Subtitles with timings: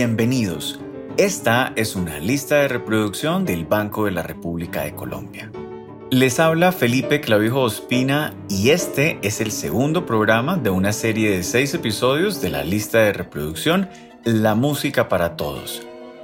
[0.00, 0.78] Bienvenidos.
[1.16, 5.50] Esta es una lista de reproducción del Banco de la República de Colombia.
[6.12, 11.42] Les habla Felipe Clavijo Ospina y este es el segundo programa de una serie de
[11.42, 13.88] seis episodios de la lista de reproducción
[14.22, 15.82] La Música para Todos,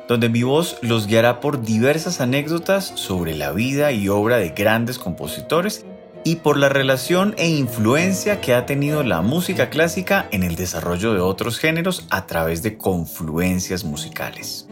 [0.08, 5.00] donde mi voz los guiará por diversas anécdotas sobre la vida y obra de grandes
[5.00, 5.84] compositores
[6.24, 11.12] y por la relación e influencia que ha tenido la música clásica en el desarrollo
[11.12, 14.66] de otros géneros a través de confluencias musicales.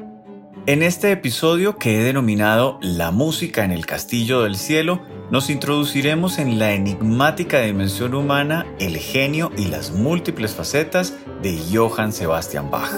[0.66, 6.38] En este episodio que he denominado La música en el castillo del cielo, nos introduciremos
[6.38, 12.92] en la enigmática dimensión humana, el genio y las múltiples facetas de Johann Sebastian Bach.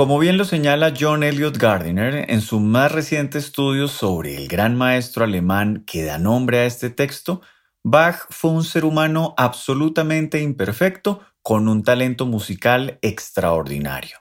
[0.00, 4.74] Como bien lo señala John Elliot Gardiner en su más reciente estudio sobre el gran
[4.74, 7.42] maestro alemán que da nombre a este texto,
[7.84, 14.16] Bach fue un ser humano absolutamente imperfecto con un talento musical extraordinario.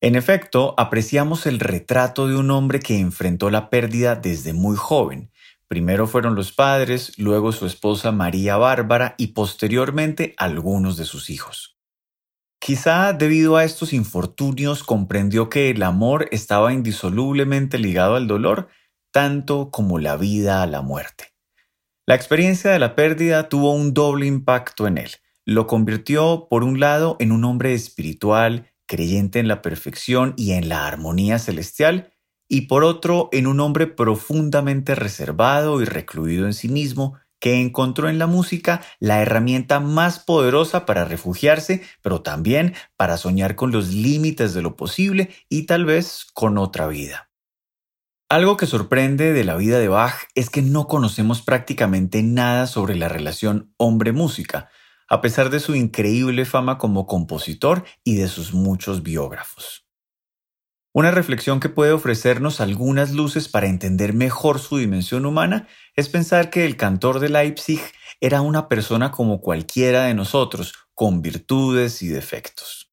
[0.00, 5.30] En efecto, apreciamos el retrato de un hombre que enfrentó la pérdida desde muy joven.
[5.68, 11.75] Primero fueron los padres, luego su esposa María Bárbara y posteriormente algunos de sus hijos.
[12.66, 18.66] Quizá debido a estos infortunios comprendió que el amor estaba indisolublemente ligado al dolor,
[19.12, 21.32] tanto como la vida a la muerte.
[22.06, 25.12] La experiencia de la pérdida tuvo un doble impacto en él.
[25.44, 30.68] Lo convirtió, por un lado, en un hombre espiritual, creyente en la perfección y en
[30.68, 32.14] la armonía celestial,
[32.48, 38.08] y por otro, en un hombre profundamente reservado y recluido en sí mismo, que encontró
[38.08, 43.94] en la música la herramienta más poderosa para refugiarse, pero también para soñar con los
[43.94, 47.30] límites de lo posible y tal vez con otra vida.
[48.28, 52.96] Algo que sorprende de la vida de Bach es que no conocemos prácticamente nada sobre
[52.96, 54.68] la relación hombre-música,
[55.08, 59.85] a pesar de su increíble fama como compositor y de sus muchos biógrafos.
[60.96, 66.48] Una reflexión que puede ofrecernos algunas luces para entender mejor su dimensión humana es pensar
[66.48, 67.82] que el cantor de Leipzig
[68.18, 72.90] era una persona como cualquiera de nosotros, con virtudes y defectos.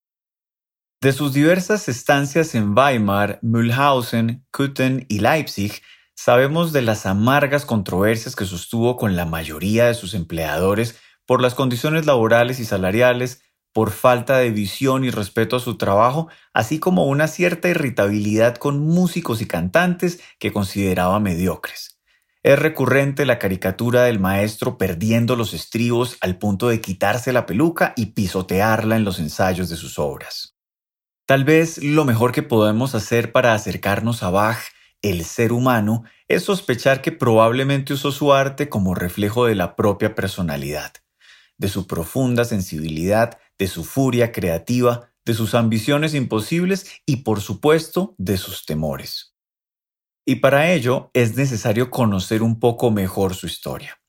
[0.99, 5.81] De sus diversas estancias en Weimar, Mühlhausen, Köthen y Leipzig,
[6.13, 11.55] sabemos de las amargas controversias que sostuvo con la mayoría de sus empleadores por las
[11.55, 17.05] condiciones laborales y salariales, por falta de visión y respeto a su trabajo, así como
[17.07, 21.99] una cierta irritabilidad con músicos y cantantes que consideraba mediocres.
[22.43, 27.93] Es recurrente la caricatura del maestro perdiendo los estribos al punto de quitarse la peluca
[27.95, 30.55] y pisotearla en los ensayos de sus obras.
[31.25, 34.59] Tal vez lo mejor que podemos hacer para acercarnos a Bach,
[35.01, 40.13] el ser humano, es sospechar que probablemente usó su arte como reflejo de la propia
[40.13, 40.91] personalidad,
[41.57, 48.13] de su profunda sensibilidad de su furia creativa, de sus ambiciones imposibles y por supuesto
[48.17, 49.37] de sus temores.
[50.25, 54.01] Y para ello es necesario conocer un poco mejor su historia.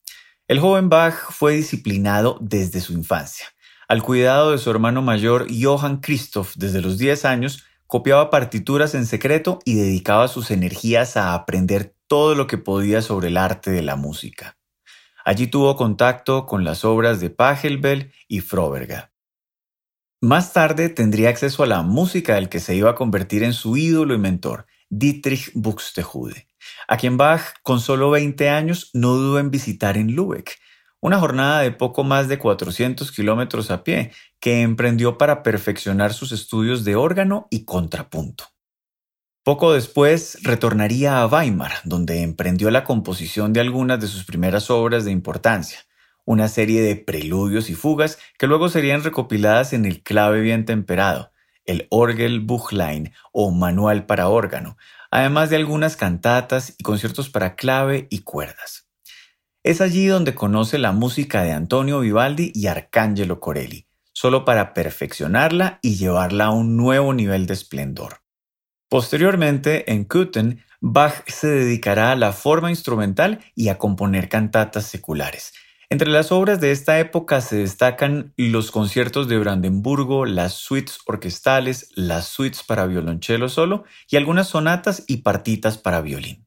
[0.48, 3.46] El joven Bach fue disciplinado desde su infancia.
[3.86, 9.06] Al cuidado de su hermano mayor Johann Christoph desde los 10 años, copiaba partituras en
[9.06, 13.82] secreto y dedicaba sus energías a aprender todo lo que podía sobre el arte de
[13.82, 14.58] la música.
[15.24, 19.13] Allí tuvo contacto con las obras de Pachelbel y Froberga.
[20.24, 23.76] Más tarde tendría acceso a la música del que se iba a convertir en su
[23.76, 26.48] ídolo y mentor, Dietrich Buxtehude,
[26.88, 30.58] a quien Bach, con solo 20 años, no dudó en visitar en Lübeck,
[31.00, 36.32] una jornada de poco más de 400 kilómetros a pie que emprendió para perfeccionar sus
[36.32, 38.46] estudios de órgano y contrapunto.
[39.42, 45.04] Poco después retornaría a Weimar, donde emprendió la composición de algunas de sus primeras obras
[45.04, 45.80] de importancia,
[46.24, 51.32] una serie de preludios y fugas que luego serían recopiladas en el clave bien temperado,
[51.64, 54.76] el Orgelbuchlein o manual para órgano,
[55.10, 58.88] además de algunas cantatas y conciertos para clave y cuerdas.
[59.62, 65.78] Es allí donde conoce la música de Antonio Vivaldi y Arcangelo Corelli, solo para perfeccionarla
[65.82, 68.20] y llevarla a un nuevo nivel de esplendor.
[68.90, 75.54] Posteriormente, en Köthen, Bach se dedicará a la forma instrumental y a componer cantatas seculares,
[75.94, 81.88] entre las obras de esta época se destacan los conciertos de Brandenburgo, las suites orquestales,
[81.94, 86.44] las suites para violonchelo solo y algunas sonatas y partitas para violín.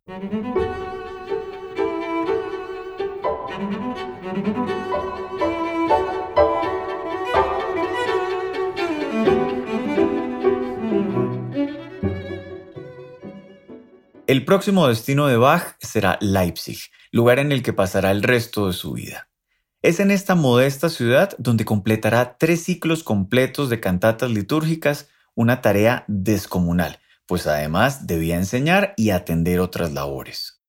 [14.27, 16.79] El próximo destino de Bach será Leipzig,
[17.11, 19.26] lugar en el que pasará el resto de su vida.
[19.87, 26.03] Es en esta modesta ciudad donde completará tres ciclos completos de cantatas litúrgicas, una tarea
[26.09, 30.61] descomunal, pues además debía enseñar y atender otras labores.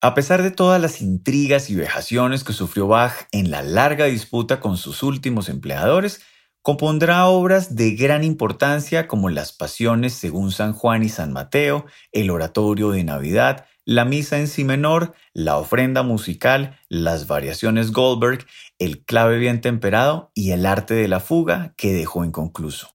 [0.00, 4.60] A pesar de todas las intrigas y vejaciones que sufrió Bach en la larga disputa
[4.60, 6.20] con sus últimos empleadores,
[6.62, 12.30] compondrá obras de gran importancia como las Pasiones según San Juan y San Mateo, el
[12.30, 18.46] Oratorio de Navidad, la Misa en Si menor, la Ofrenda musical, las Variaciones Goldberg,
[18.78, 22.90] el Clave bien temperado y el Arte de la fuga que dejó inconcluso.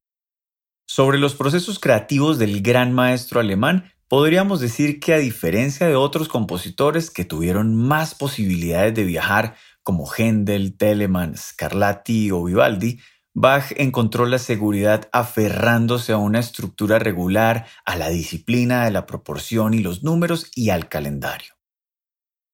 [0.88, 6.27] Sobre los procesos creativos del gran maestro alemán, podríamos decir que a diferencia de otros
[6.27, 13.00] compositores que tuvieron más posibilidades de viajar, como Händel, Telemann, Scarlatti o Vivaldi,
[13.41, 19.74] Bach encontró la seguridad aferrándose a una estructura regular, a la disciplina de la proporción
[19.74, 21.53] y los números y al calendario.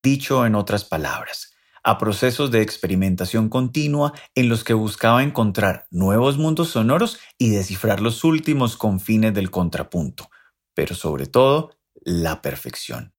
[0.00, 6.38] Dicho en otras palabras, a procesos de experimentación continua en los que buscaba encontrar nuevos
[6.38, 10.30] mundos sonoros y descifrar los últimos confines del contrapunto,
[10.72, 11.72] pero sobre todo
[12.04, 13.15] la perfección.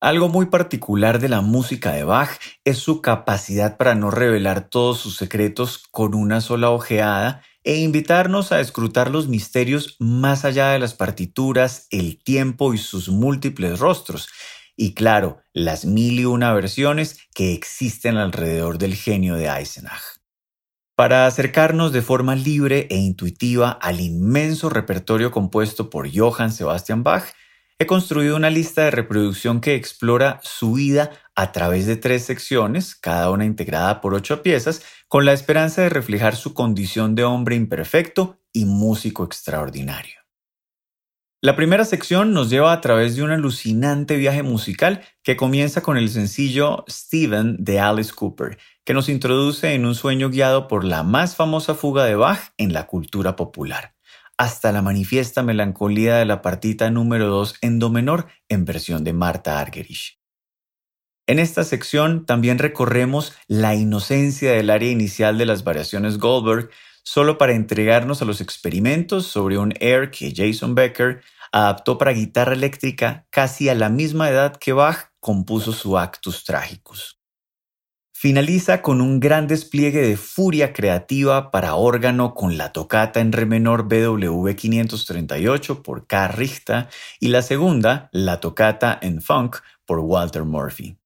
[0.00, 4.98] Algo muy particular de la música de Bach es su capacidad para no revelar todos
[4.98, 10.78] sus secretos con una sola ojeada e invitarnos a escrutar los misterios más allá de
[10.78, 14.28] las partituras, el tiempo y sus múltiples rostros,
[14.76, 20.20] y claro, las mil y una versiones que existen alrededor del genio de Eisenach.
[20.94, 27.24] Para acercarnos de forma libre e intuitiva al inmenso repertorio compuesto por Johann Sebastian Bach,
[27.78, 32.94] he construido una lista de reproducción que explora su vida a través de tres secciones,
[32.94, 37.56] cada una integrada por ocho piezas, con la esperanza de reflejar su condición de hombre
[37.56, 40.16] imperfecto y músico extraordinario.
[41.42, 45.98] La primera sección nos lleva a través de un alucinante viaje musical que comienza con
[45.98, 51.02] el sencillo Steven de Alice Cooper, que nos introduce en un sueño guiado por la
[51.02, 53.95] más famosa fuga de Bach en la cultura popular,
[54.38, 59.12] hasta la manifiesta melancolía de la partita número 2 en do menor en versión de
[59.12, 60.18] Marta Argerich.
[61.26, 66.70] En esta sección también recorremos la inocencia del área inicial de las variaciones Goldberg,
[67.02, 72.52] solo para entregarnos a los experimentos sobre un air que Jason Becker adaptó para guitarra
[72.52, 77.15] eléctrica casi a la misma edad que Bach compuso su Actus Tragicus.
[78.18, 83.44] Finaliza con un gran despliegue de furia creativa para órgano con la tocata en re
[83.44, 86.28] menor BWV 538 por K.
[86.28, 86.88] Richter
[87.20, 90.96] y la segunda, la tocata en funk por Walter Murphy.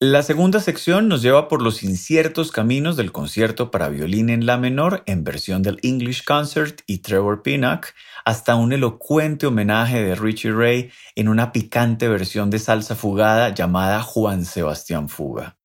[0.00, 4.58] La segunda sección nos lleva por los inciertos caminos del concierto para violín en la
[4.58, 7.94] menor en versión del English Concert y Trevor Pinnock,
[8.26, 14.02] hasta un elocuente homenaje de Richie Ray en una picante versión de salsa fugada llamada
[14.02, 15.57] Juan Sebastián Fuga.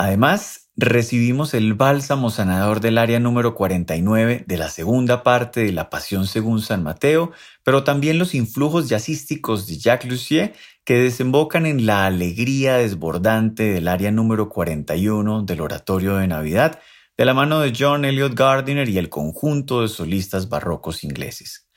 [0.00, 5.90] Además, recibimos el bálsamo sanador del área número 49 de la segunda parte de La
[5.90, 7.32] Pasión según San Mateo,
[7.64, 10.54] pero también los influjos jazzísticos de Jacques Lussier
[10.84, 16.78] que desembocan en la alegría desbordante del área número 41 del Oratorio de Navidad,
[17.18, 21.68] de la mano de John Elliot Gardiner y el conjunto de solistas barrocos ingleses.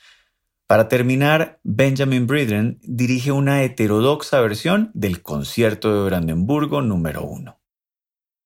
[0.65, 7.59] Para terminar, Benjamin Britten dirige una heterodoxa versión del Concierto de Brandenburgo número 1.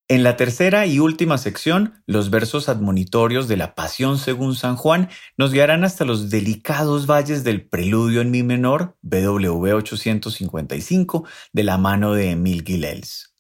[0.10, 5.10] En la tercera y última sección, los versos admonitorios de la Pasión según San Juan
[5.36, 11.78] nos guiarán hasta los delicados valles del preludio en mi menor, BWV 855, de la
[11.78, 13.36] mano de Emil Gilels.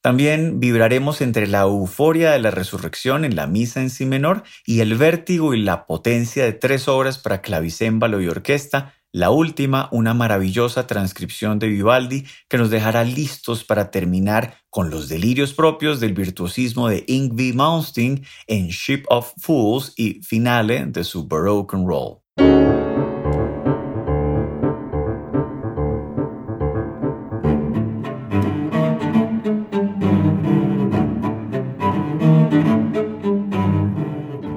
[0.00, 4.80] También vibraremos entre la euforia de la resurrección en la misa en si menor y
[4.80, 10.12] el vértigo y la potencia de tres obras para clavicémbalo y orquesta la última, una
[10.12, 16.14] maravillosa transcripción de Vivaldi que nos dejará listos para terminar con los delirios propios del
[16.14, 22.23] virtuosismo de Ingvi Malmsteen en Ship of Fools y finale de su Baroque Roll.